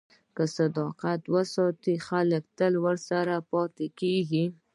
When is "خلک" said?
2.07-2.43